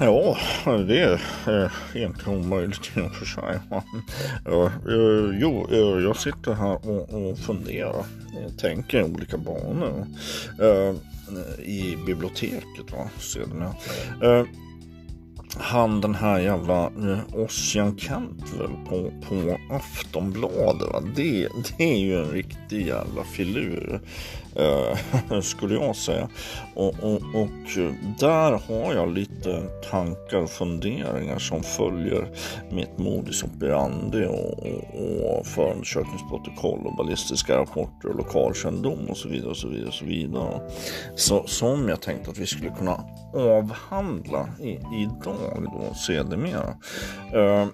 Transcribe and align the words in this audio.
Ja, 0.00 0.36
det 0.64 1.00
är 1.00 1.20
eh, 1.46 2.02
inte 2.02 2.30
omöjligt 2.30 2.90
i 2.96 3.00
och 3.00 3.14
för 3.14 3.26
sig. 3.26 3.58
Eh, 4.46 5.40
jo, 5.40 5.66
eh, 5.70 6.04
jag 6.04 6.16
sitter 6.16 6.52
här 6.52 6.88
och, 6.88 7.14
och 7.14 7.38
funderar, 7.38 8.04
tänker 8.58 9.02
olika 9.02 9.38
banor 9.38 10.06
i 11.62 11.96
biblioteket. 12.06 12.92
Va, 12.92 13.10
sedan. 13.18 13.74
Han 15.56 16.00
den 16.00 16.14
här 16.14 16.38
jävla 16.38 16.84
eh, 16.84 17.40
Ossian 17.44 17.96
Cantwell 17.96 18.70
på, 18.88 19.10
på 19.28 19.56
Aftonbladet. 19.70 20.92
Va? 20.92 21.02
Det, 21.16 21.48
det 21.78 21.84
är 21.84 21.98
ju 21.98 22.18
en 22.18 22.30
riktig 22.30 22.86
jävla 22.86 23.24
filur 23.24 24.00
eh, 24.58 25.40
skulle 25.40 25.74
jag 25.74 25.96
säga. 25.96 26.28
Och, 26.74 26.94
och, 27.02 27.14
och, 27.14 27.78
där 28.18 28.52
har 28.52 28.94
jag 28.94 29.14
lite 29.14 29.62
tankar 29.90 30.38
och 30.38 30.50
funderingar 30.50 31.38
som 31.38 31.62
följer 31.62 32.28
mitt 32.70 32.98
modus 32.98 33.44
operandi 33.44 34.26
och, 34.26 34.58
och, 34.58 35.38
och 35.38 35.46
förundersökningsprotokoll 35.46 36.86
och 36.86 36.96
ballistiska 36.96 37.56
rapporter 37.56 38.08
och 38.08 38.16
lokalkännedom 38.16 39.08
och 39.08 39.16
så 39.16 39.28
vidare 39.28 39.50
och 39.50 39.56
så 39.56 39.68
vidare. 39.68 39.88
Och 39.88 39.94
så 39.94 40.04
vidare. 40.04 40.60
Så, 41.14 41.46
som 41.46 41.88
jag 41.88 42.00
tänkte 42.00 42.30
att 42.30 42.38
vi 42.38 42.46
skulle 42.46 42.70
kunna 42.70 43.04
avhandla 43.34 44.48
i, 44.60 44.70
idag 44.70 45.37
då 45.64 45.94
sedermera. 45.94 46.76
Uh, 47.34 47.40
eh, 47.40 47.68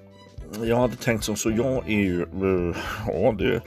jag 0.63 0.77
hade 0.77 0.97
tänkt 0.97 1.25
som 1.25 1.37
så, 1.37 1.51
jag 1.51 1.91
är 1.91 2.01
ju, 2.01 2.23
uh, 2.23 2.77
ja 3.07 3.33
det 3.39 3.63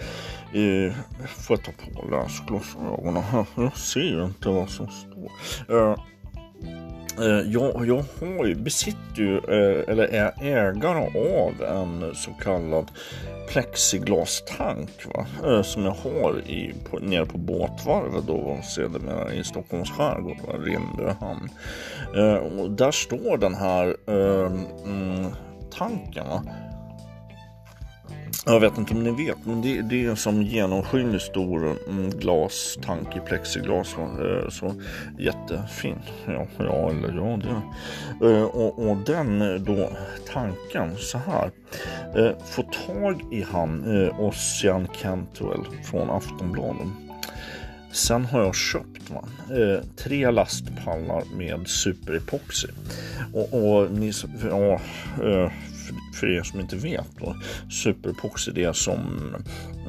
Eh, 0.54 0.94
får 1.28 1.58
jag 1.58 1.64
ta 1.64 1.72
på 2.02 2.08
läsglasögonen 2.10 3.24
här? 3.24 3.46
Jag 3.56 3.78
ser 3.78 4.00
ju 4.00 4.26
inte 4.26 4.50
vad 4.50 4.70
som 4.70 4.88
står. 4.88 5.32
Eh, 5.78 5.96
Eh, 7.20 7.52
jag, 7.52 7.88
jag 7.88 7.96
har, 8.20 8.56
besitter 8.56 9.22
ju, 9.22 9.38
eh, 9.38 9.90
eller 9.90 10.04
är 10.04 10.34
ägare 10.42 11.08
av 11.16 11.64
en 11.64 12.16
så 12.16 12.32
kallad 12.32 12.92
plexiglastank 13.50 15.06
va? 15.14 15.26
Eh, 15.46 15.62
som 15.62 15.86
jag 15.86 15.92
har 15.92 16.40
i, 16.40 16.74
på, 16.90 17.00
nere 17.00 17.26
på 17.26 17.38
båtvarvet 17.38 18.28
då 18.28 18.60
sedermera 18.64 19.34
i 19.34 19.44
Stockholms 19.44 19.92
skärgård, 19.92 20.38
Rindö 20.64 21.14
hamn. 21.20 21.50
Och 22.60 22.72
där 22.72 22.92
står 22.92 23.38
den 23.38 23.56
här 23.56 23.96
um, 24.06 24.66
tanken 25.72 26.28
va? 26.28 26.44
Jag 28.50 28.60
vet 28.60 28.78
inte 28.78 28.94
om 28.94 29.04
ni 29.04 29.26
vet, 29.26 29.46
men 29.46 29.62
det, 29.62 29.82
det 29.82 30.06
är 30.06 30.10
en 30.10 30.16
som 30.16 30.42
genomskinlig 30.42 31.22
stor 31.22 31.78
mm, 31.90 32.10
glastank 32.10 33.16
i 33.16 33.20
plexiglas. 33.20 33.96
Eh, 33.98 34.50
så 34.50 34.74
jättefin. 35.20 36.00
Ja, 36.26 36.48
ja 36.58 36.90
eller 36.90 37.14
ja 37.16 37.38
det. 37.38 38.28
Eh, 38.28 38.44
och, 38.44 38.90
och 38.90 38.98
den 38.98 39.42
eh, 39.42 39.56
då 39.56 39.90
tanken 40.34 40.98
så 40.98 41.18
här. 41.18 41.52
Eh, 42.16 42.32
få 42.46 42.62
tag 42.62 43.34
i 43.34 43.42
han 43.42 44.10
Ossian 44.20 44.88
Cantwell 45.02 45.66
från 45.84 46.10
Aftonbladet. 46.10 46.88
Sen 47.92 48.26
har 48.26 48.42
jag 48.42 48.56
köpt 48.56 49.12
man, 49.14 49.58
eh, 49.58 49.84
tre 49.96 50.32
lastpallar 50.32 51.24
med 51.38 51.68
superepoxy. 51.68 52.68
Och, 53.34 53.54
och 53.54 53.92
ni, 53.92 54.12
ja, 54.50 54.74
eh, 55.24 55.52
för 56.14 56.38
er 56.38 56.44
som 56.44 56.60
inte 56.60 56.76
vet 56.76 57.08
då. 57.20 57.36
superpoxy 57.70 58.52
det 58.52 58.64
är 58.64 58.74
som 58.74 59.00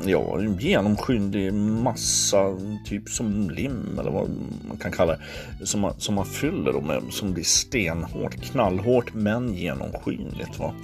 ja, 0.06 0.40
genomskinlig 0.58 1.54
massa, 1.54 2.56
typ 2.84 3.08
som 3.08 3.50
lim 3.50 3.98
eller 4.00 4.10
vad 4.10 4.30
man 4.68 4.76
kan 4.76 4.92
kalla 4.92 5.16
det. 5.58 5.66
Som 5.66 5.80
man, 5.80 5.94
som 5.98 6.14
man 6.14 6.26
fyller 6.26 6.72
då 6.72 6.80
med, 6.80 7.02
som 7.10 7.32
blir 7.32 7.44
stenhårt, 7.44 8.34
knallhårt 8.34 9.14
men 9.14 9.54
genomskinligt. 9.54 10.58
Va? 10.58 10.74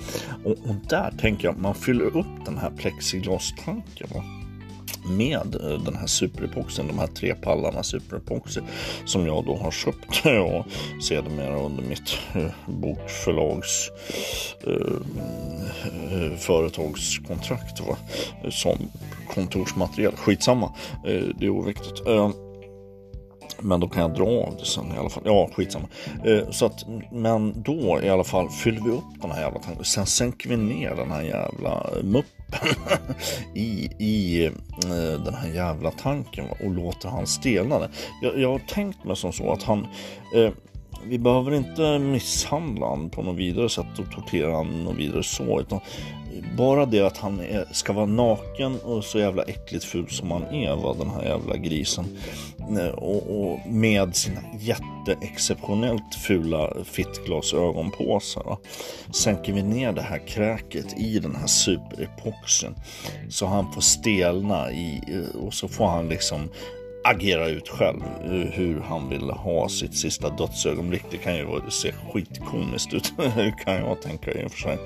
Och, 0.45 0.53
och 0.53 0.75
där 0.89 1.15
tänker 1.19 1.45
jag, 1.45 1.55
att 1.55 1.61
man 1.61 1.75
fyller 1.75 2.17
upp 2.17 2.45
den 2.45 2.59
här 2.59 2.71
plexiglastanken. 2.71 4.09
Va? 4.15 4.44
Med 5.05 5.55
eh, 5.55 5.85
den 5.85 5.97
här 5.97 6.07
superepoxen, 6.07 6.87
de 6.87 6.99
här 6.99 7.07
tre 7.07 7.35
pallarna 7.35 7.83
superepoxy 7.83 8.61
som 9.05 9.27
jag 9.27 9.45
då 9.45 9.57
har 9.57 9.71
köpt 9.71 10.27
och 10.27 10.67
sedermera 11.03 11.61
under 11.61 11.83
mitt 11.83 12.19
eh, 12.35 12.51
bokförlags 12.67 13.91
eh, 14.67 14.73
eh, 16.13 16.37
företagskontrakt 16.37 17.81
va? 17.81 17.97
som 18.51 18.79
kontorsmaterial. 19.35 20.17
Skitsamma, 20.17 20.73
eh, 21.07 21.23
det 21.39 21.47
är 21.47 21.51
oviktigt. 21.51 22.07
Eh, 22.07 22.31
men 23.61 23.81
då 23.81 23.89
kan 23.89 24.03
jag 24.03 24.15
dra 24.15 24.47
av 24.47 24.57
det 24.59 24.65
sen 24.65 24.95
i 24.95 24.99
alla 24.99 25.09
fall. 25.09 25.23
Ja, 25.27 25.51
skitsamma. 25.53 25.89
Eh, 26.25 26.51
så 26.51 26.67
att, 26.67 26.85
men 27.13 27.63
då 27.63 28.01
i 28.03 28.09
alla 28.09 28.25
fall 28.25 28.51
fyller 28.51 28.81
vi 28.81 28.91
upp 28.91 29.23
den 29.23 29.31
här 29.31 29.41
jävla 29.41 29.61
tanken. 29.61 29.85
Sen 29.85 30.07
sänker 30.07 30.49
vi 30.49 30.57
ner 30.57 30.95
den 30.95 31.11
här 31.11 31.23
jävla 31.23 31.87
muppen 32.03 32.34
i, 33.55 33.91
i 33.99 34.45
eh, 34.47 35.23
den 35.25 35.35
här 35.35 35.49
jävla 35.49 35.91
tanken 35.91 36.47
och 36.61 36.71
låter 36.71 37.09
han 37.09 37.27
stelna. 37.27 37.89
Jag, 38.23 38.39
jag 38.39 38.53
har 38.53 38.59
tänkt 38.59 39.05
mig 39.05 39.17
som 39.17 39.33
så 39.33 39.53
att 39.53 39.63
han 39.63 39.87
eh, 40.35 40.51
vi 41.09 41.19
behöver 41.19 41.55
inte 41.55 41.99
misshandla 41.99 42.87
honom 42.87 43.11
på 43.11 43.23
något 43.23 43.37
vidare 43.37 43.69
sätt 43.69 43.99
och 43.99 44.11
tortera 44.13 44.57
honom 44.57 44.85
något 44.85 44.97
vidare 44.97 45.23
så. 45.23 45.61
Utan 45.61 45.81
bara 46.57 46.87
det 46.87 47.01
att 47.01 47.17
han 47.17 47.41
är, 47.41 47.65
ska 47.73 47.93
vara 47.93 48.07
naken 48.07 48.79
och 48.81 49.05
så 49.05 49.19
jävla 49.19 49.43
äckligt 49.43 49.85
ful 49.85 50.09
som 50.09 50.31
han 50.31 50.43
är, 50.43 50.77
va, 50.77 50.95
den 50.99 51.11
här 51.11 51.25
jävla 51.25 51.57
grisen. 51.57 52.05
Eh, 52.79 52.89
och, 52.89 53.41
och 53.41 53.59
med 53.67 54.17
sina 54.17 54.41
jätteexceptionellt 54.61 56.15
fula 56.15 56.73
fittglasögon 56.85 57.91
på 57.91 58.21
sig. 58.21 58.43
Va. 58.47 58.59
Sänker 59.11 59.53
vi 59.53 59.63
ner 59.63 59.93
det 59.93 60.03
här 60.03 60.29
kräket 60.29 60.99
i 60.99 61.19
den 61.19 61.37
här 61.37 61.47
superepoxen 61.47 62.75
så 63.29 63.47
han 63.47 63.73
får 63.73 63.81
stelna 63.81 64.73
i 64.73 65.01
eh, 65.09 65.41
och 65.41 65.55
så 65.55 65.69
får 65.69 65.87
han 65.87 66.09
liksom 66.09 66.49
agera 67.05 67.49
ut 67.49 67.69
själv 67.69 68.03
eh, 68.25 68.31
hur 68.31 68.81
han 68.81 69.09
vill 69.09 69.31
ha 69.31 69.69
sitt 69.69 69.97
sista 69.97 70.31
dödsögonblick. 70.31 71.03
Det 71.11 71.17
kan 71.17 71.37
ju 71.37 71.47
se 71.69 71.93
skitkomiskt 72.13 72.95
ut 72.95 73.13
kan 73.65 73.75
jag 73.75 74.03
tänka 74.03 74.33
i 74.33 74.47
och 74.47 74.51
för 74.51 74.59
sig. 74.59 74.79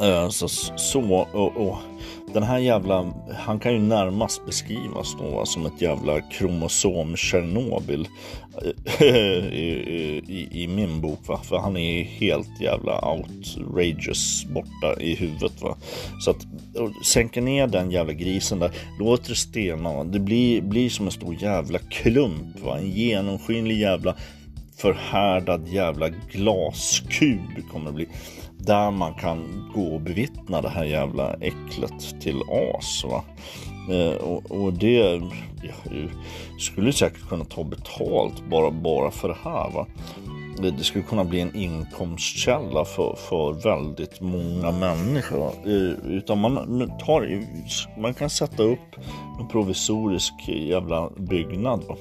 Eh, 0.00 0.28
så, 0.28 0.48
så 0.48 1.26
och, 1.32 1.56
och, 1.56 1.78
den 2.36 2.42
här 2.42 2.58
jävla, 2.58 3.12
han 3.38 3.58
kan 3.58 3.72
ju 3.72 3.78
närmast 3.78 4.46
beskrivas 4.46 5.16
då 5.18 5.46
som 5.46 5.66
ett 5.66 5.80
jävla 5.80 6.20
kromosom 6.20 7.16
Tjernobyl 7.16 8.08
eh, 8.98 9.06
i, 9.06 10.22
i, 10.28 10.62
i, 10.62 10.68
min 10.68 11.00
bok 11.00 11.28
va, 11.28 11.40
för 11.44 11.56
han 11.58 11.76
är 11.76 12.04
helt 12.04 12.60
jävla 12.60 13.12
outrageous 13.12 14.46
borta 14.54 15.00
i 15.00 15.14
huvudet 15.14 15.62
va. 15.62 15.76
Så 16.20 16.30
att 16.30 16.46
sänka 17.04 17.40
ner 17.40 17.66
den 17.66 17.90
jävla 17.90 18.12
grisen 18.12 18.58
där, 18.58 18.70
låter 18.98 19.28
det 19.28 19.36
stena, 19.36 20.04
det 20.04 20.18
blir, 20.18 20.62
blir 20.62 20.90
som 20.90 21.06
en 21.06 21.12
stor 21.12 21.36
jävla 21.42 21.78
klump 21.78 22.60
va, 22.64 22.78
en 22.78 22.90
genomskinlig 22.90 23.80
jävla 23.80 24.14
förhärdad 24.76 25.68
jävla 25.68 26.08
glaskub 26.08 27.40
kommer 27.72 27.86
det 27.86 27.92
bli 27.92 28.08
där 28.66 28.90
man 28.90 29.14
kan 29.14 29.70
gå 29.74 29.94
och 29.94 30.00
bevittna 30.00 30.60
det 30.60 30.68
här 30.68 30.84
jävla 30.84 31.34
äcklet 31.34 32.20
till 32.20 32.42
as. 32.50 33.04
Va? 33.04 33.24
Eh, 33.90 34.14
och, 34.14 34.50
och, 34.50 34.72
det 34.72 34.92
jag 34.92 35.32
skulle 36.58 36.92
säkert 36.92 37.28
kunna 37.28 37.44
ta 37.44 37.64
betalt 37.64 38.48
bara, 38.50 38.70
bara 38.70 39.10
för 39.10 39.28
det 39.28 39.36
här. 39.44 39.70
Va? 39.70 39.86
Det, 40.58 40.70
det 40.70 40.84
skulle 40.84 41.04
kunna 41.04 41.24
bli 41.24 41.40
en 41.40 41.56
inkomstkälla 41.56 42.84
för, 42.84 43.16
för 43.28 43.52
väldigt 43.52 44.20
många 44.20 44.72
människor. 44.72 45.52
Eh, 45.64 46.10
utan 46.10 46.40
man, 46.40 46.92
tar, 47.06 47.44
man 48.00 48.14
kan 48.14 48.30
sätta 48.30 48.62
upp 48.62 48.96
en 49.40 49.48
provisorisk 49.48 50.34
jävla 50.48 51.10
byggnad. 51.16 51.84
Va? 51.88 51.96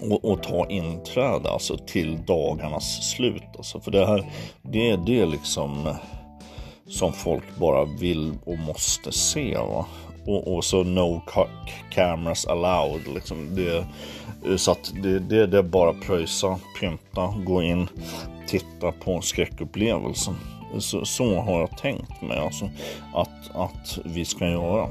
Och, 0.00 0.24
och, 0.24 0.42
ta 0.42 0.66
inträde 0.68 1.50
alltså 1.50 1.76
till 1.76 2.24
dagarnas 2.26 3.10
slut. 3.10 3.42
Alltså, 3.56 3.80
för 3.80 3.90
det 3.90 4.06
här, 4.06 4.30
det 4.62 4.90
är 4.90 4.96
det 4.96 5.26
liksom 5.26 5.86
eh, 5.86 5.96
som 6.88 7.12
folk 7.12 7.44
bara 7.58 7.84
vill 7.84 8.32
och 8.44 8.58
måste 8.58 9.12
se. 9.12 9.56
Va? 9.56 9.86
Och, 10.26 10.54
och 10.54 10.64
så 10.64 10.84
no 10.84 11.22
cameras 11.90 12.46
allowed. 12.46 13.14
Liksom. 13.14 13.54
Det, 13.54 13.76
eh, 14.50 14.56
så 14.56 14.70
att 14.70 14.92
det, 15.02 15.18
det, 15.18 15.46
det 15.46 15.58
är 15.58 15.62
bara 15.62 15.92
pröjsa, 15.92 16.58
pynta, 16.80 17.34
gå 17.44 17.62
in, 17.62 17.88
titta 18.46 18.92
på 18.92 19.20
skräckupplevelsen. 19.20 20.34
Så, 20.78 21.04
så, 21.04 21.40
har 21.40 21.60
jag 21.60 21.78
tänkt 21.78 22.22
mig 22.22 22.38
alltså, 22.38 22.70
att, 23.14 23.54
att 23.54 23.98
vi 24.04 24.24
ska 24.24 24.48
göra. 24.48 24.88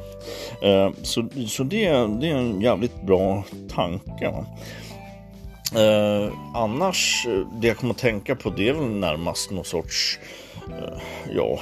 Eh, 0.62 0.92
så 1.02 1.28
så 1.48 1.64
det, 1.64 1.90
det 2.20 2.30
är 2.30 2.36
en 2.36 2.62
jävligt 2.62 3.02
bra 3.02 3.44
tanke. 3.70 4.30
Va? 4.30 4.46
Eh, 5.76 6.34
annars, 6.54 7.26
eh, 7.30 7.48
det 7.54 7.68
jag 7.68 7.78
kommer 7.78 7.94
att 7.94 8.00
tänka 8.00 8.36
på 8.36 8.50
det 8.50 8.70
är 8.70 8.74
väl 8.74 8.90
närmast 8.90 9.52
någon 9.52 9.66
sorts, 9.66 10.20
eh, 10.68 11.02
ja, 11.36 11.60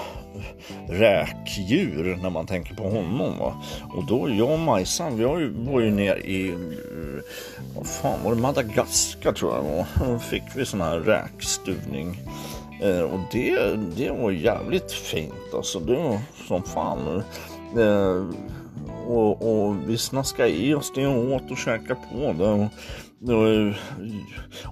räkdjur 0.89 2.19
när 2.21 2.29
man 2.29 2.45
tänker 2.45 2.75
på 2.75 2.83
honom. 2.83 3.37
Va? 3.39 3.63
Och 3.95 4.05
då 4.05 4.29
jag 4.29 4.51
och 4.51 4.59
Majsan, 4.59 5.17
vi 5.17 5.23
var 5.69 5.79
ju 5.81 5.91
ner 5.91 6.15
i, 6.15 6.49
eh, 6.49 7.23
vad 7.75 7.87
fan 7.87 8.23
var 8.23 8.35
det, 8.35 8.41
Madagaskar 8.41 9.31
tror 9.31 9.55
jag 9.55 9.65
det 9.65 9.69
var. 9.75 10.13
Då 10.13 10.19
fick 10.19 10.43
vi 10.55 10.65
sån 10.65 10.81
här 10.81 10.99
räkstuvning. 10.99 12.19
Eh, 12.81 13.01
och 13.01 13.19
det, 13.31 13.75
det 13.95 14.09
var 14.11 14.31
jävligt 14.31 14.91
fint 14.91 15.53
alltså. 15.53 15.79
Det 15.79 15.95
var 15.95 16.19
som 16.47 16.63
fan. 16.63 17.23
Eh, 17.77 18.25
och, 19.11 19.67
och 19.67 19.75
vi 19.89 19.97
snaskade 19.97 20.49
i 20.49 20.73
oss 20.73 20.91
det 20.95 21.07
och 21.07 21.33
åt 21.33 21.51
och 21.51 21.57
käkade 21.57 21.99
på 22.11 22.33
det. 22.33 22.51
Och, 22.51 22.69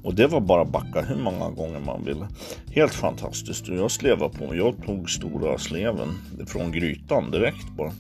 och 0.04 0.16
det 0.16 0.28
var 0.28 0.40
bara 0.40 0.66
backa 0.66 1.02
hur 1.02 1.16
många 1.16 1.50
gånger 1.50 1.80
man 1.80 2.06
ville. 2.06 2.28
Helt 2.76 2.94
fantastiskt. 2.94 3.70
Och 3.70 3.76
Jag 3.76 3.92
slevade 3.92 4.38
på. 4.38 4.56
Jag 4.56 4.86
tog 4.86 5.10
stora 5.10 5.58
sleven 5.58 6.18
från 6.48 6.72
grytan 6.72 7.32
direkt 7.32 7.70
bara. 7.78 7.92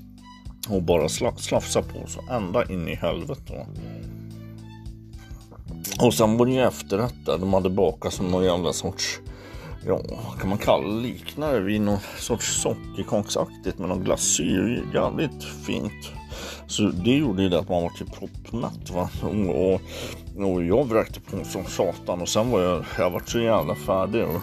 Och 0.69 0.83
bara 0.83 1.09
slafsa 1.09 1.81
på 1.81 2.07
så 2.07 2.21
ända 2.31 2.71
in 2.71 2.88
i 2.88 2.95
helvete. 2.95 3.68
Och 6.01 6.13
sen 6.13 6.38
var 6.38 6.45
det 6.45 6.51
ju 6.51 6.62
efterrätt 6.62 7.25
där. 7.25 7.38
De 7.38 7.53
hade 7.53 7.69
bakat 7.69 8.13
som 8.13 8.31
någon 8.31 8.44
jävla 8.44 8.74
sorts 8.74 9.19
ja, 9.86 10.01
kan 10.39 10.50
man 10.50 10.57
kalla 10.57 10.88
det, 10.88 11.01
liknar 11.01 11.53
det 11.53 11.59
vid 11.59 11.81
någon 11.81 12.00
sorts 12.18 12.62
sockerkaksaktigt 12.62 13.80
med 13.80 13.89
någon 13.89 14.03
glasyr. 14.03 14.86
Jävligt 14.94 15.44
fint. 15.44 16.12
Så 16.68 16.83
det 16.83 17.15
gjorde 17.15 17.44
ju 17.44 17.50
det 17.50 17.59
att 17.59 17.69
man 17.69 17.83
var 17.83 17.89
typ 17.89 17.97
till 17.97 18.07
proppmätt 18.19 18.89
va. 18.89 19.09
Och, 19.21 19.74
och, 19.74 19.81
och 20.45 20.63
jag 20.63 20.88
vräkte 20.88 21.19
på 21.19 21.45
som 21.45 21.65
satan 21.65 22.21
och 22.21 22.30
sen 22.30 22.51
var 22.51 22.62
jag, 22.62 22.86
jag 22.97 23.09
var 23.09 23.21
så 23.25 23.39
jävla 23.39 23.75
färdig 23.75 24.24
och, 24.24 24.41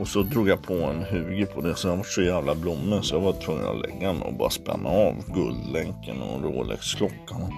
och 0.00 0.08
så 0.08 0.22
drog 0.22 0.48
jag 0.48 0.62
på 0.62 0.74
en 0.74 1.02
huge 1.02 1.46
på 1.46 1.60
det 1.60 1.74
så 1.74 1.88
jag 1.88 1.96
var 1.96 2.04
så 2.04 2.22
jävla 2.22 2.54
blommig 2.54 3.04
så 3.04 3.14
jag 3.14 3.20
var 3.20 3.32
tvungen 3.32 3.66
att 3.66 3.80
lägga 3.80 4.12
mig 4.12 4.22
och 4.22 4.34
bara 4.34 4.50
spänna 4.50 4.88
av 4.88 5.14
guldlänken 5.34 6.22
och 6.22 6.42
Rolex-klockan 6.42 7.52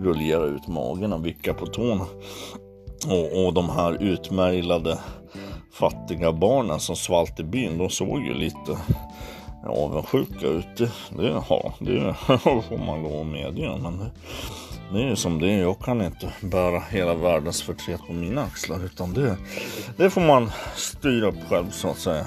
rullera 0.00 0.44
ut 0.44 0.68
magen 0.68 1.12
och 1.12 1.26
vicka 1.26 1.54
på 1.54 1.66
tårna. 1.66 2.06
Och, 3.06 3.46
och 3.46 3.54
de 3.54 3.70
här 3.70 4.02
utmärglade 4.02 4.98
fattiga 5.72 6.32
barnen 6.32 6.80
som 6.80 6.96
svalt 6.96 7.40
i 7.40 7.44
byn, 7.44 7.78
de 7.78 7.90
såg 7.90 8.22
ju 8.22 8.34
lite 8.34 8.78
avundsjuka 9.66 10.46
ut. 10.46 10.66
Det, 10.76 10.90
det, 11.16 11.42
ja, 11.48 11.72
det 11.78 12.14
får 12.68 12.86
man 12.86 13.02
lov 13.02 13.20
att 13.20 13.26
medge. 13.26 13.78
Men 13.82 13.98
det, 13.98 14.10
det 14.92 15.02
är 15.02 15.08
ju 15.08 15.16
som 15.16 15.40
det 15.40 15.50
är. 15.50 15.60
Jag 15.60 15.78
kan 15.78 16.02
inte 16.02 16.32
bära 16.40 16.82
hela 16.90 17.14
världens 17.14 17.62
förtret 17.62 18.00
på 18.06 18.12
mina 18.12 18.42
axlar. 18.42 18.84
Utan 18.84 19.12
det, 19.12 19.36
det 19.96 20.10
får 20.10 20.20
man 20.20 20.50
styra 20.74 21.28
upp 21.28 21.48
själv 21.48 21.70
så 21.70 21.90
att 21.90 21.98
säga. 21.98 22.26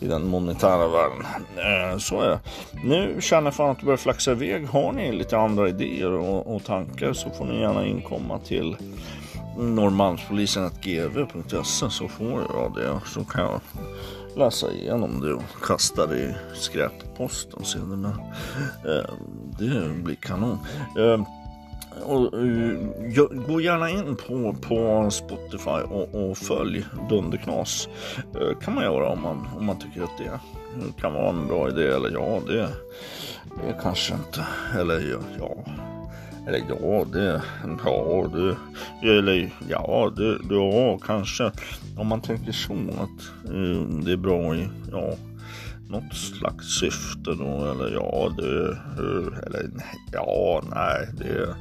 I 0.00 0.06
den 0.06 0.28
monetära 0.28 0.88
världen. 0.88 1.26
Eh, 1.56 1.98
så 1.98 2.20
är 2.20 2.28
det. 2.28 2.40
Nu 2.84 3.16
känner 3.20 3.46
jag 3.46 3.54
fan 3.54 3.70
att 3.70 3.78
det 3.78 3.84
börjar 3.84 3.96
flaxa 3.96 4.32
iväg. 4.32 4.66
Har 4.66 4.92
ni 4.92 5.12
lite 5.12 5.38
andra 5.38 5.68
idéer 5.68 6.12
och, 6.12 6.56
och 6.56 6.64
tankar 6.64 7.12
så 7.12 7.30
får 7.30 7.44
ni 7.44 7.60
gärna 7.60 7.86
inkomma 7.86 8.38
till 8.38 8.76
Norrmalmspolisen.gv.se 9.58 11.90
så 11.90 12.08
får 12.08 12.42
jag 12.54 12.74
det. 12.74 13.00
Så 13.06 13.24
kan 13.24 13.42
jag 13.42 13.60
läsa 14.36 14.72
igenom 14.72 15.20
det 15.20 15.32
och 15.32 15.62
kasta 15.62 16.06
det 16.06 16.18
i 16.18 16.34
skräpposten 16.54 17.64
sen. 17.64 18.04
Eh, 18.04 19.14
det 19.58 20.02
blir 20.04 20.14
kanon. 20.14 20.58
Eh, 20.98 21.22
och, 22.04 22.34
uh, 22.34 22.78
gå 23.46 23.60
gärna 23.60 23.90
in 23.90 24.16
på, 24.16 24.54
på 24.60 25.10
Spotify 25.10 25.70
och, 25.70 26.14
och 26.14 26.38
följ 26.38 26.84
Dunderknas. 27.08 27.88
Uh, 28.40 28.58
kan 28.58 28.74
man 28.74 28.84
göra 28.84 29.08
om 29.08 29.22
man, 29.22 29.48
om 29.58 29.66
man 29.66 29.78
tycker 29.78 30.02
att 30.02 30.18
det 30.18 30.40
kan 31.00 31.12
vara 31.12 31.28
en 31.28 31.46
bra 31.46 31.68
idé. 31.68 31.86
Eller 31.88 32.10
ja, 32.10 32.40
det, 32.46 32.68
det 33.66 33.78
kanske 33.82 34.14
inte. 34.14 34.46
Eller 34.78 35.18
ja, 35.38 35.54
eller 36.46 36.58
ja, 36.68 37.04
det, 37.12 37.42
ja, 37.84 38.28
det, 38.32 38.56
eller 39.08 39.50
ja, 39.68 40.12
det, 40.16 40.38
ja, 40.50 40.98
kanske. 40.98 41.50
Om 41.96 42.06
man 42.06 42.20
tänker 42.20 42.52
så 42.52 42.72
att 42.72 43.50
um, 43.50 44.04
det 44.04 44.12
är 44.12 44.16
bra 44.16 44.56
i, 44.56 44.68
ja, 44.90 45.14
något 45.88 46.14
slags 46.14 46.66
syfte 46.66 47.30
då. 47.30 47.70
Eller 47.70 47.92
ja, 47.94 48.34
det, 48.36 48.78
eller 49.46 49.70
ja, 50.12 50.62
nej, 50.74 51.08
det 51.18 51.54